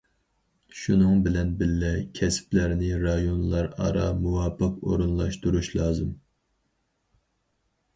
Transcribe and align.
شۇنىڭ 0.77 1.19
بىلەن 1.27 1.51
بىللە، 1.59 1.91
كەسىپلەرنى 2.21 2.91
رايونلار 3.05 3.71
ئارا 3.83 4.09
مۇۋاپىق 4.25 4.83
ئورۇنلاشتۇرۇش 4.85 5.75
لازىم. 5.81 6.15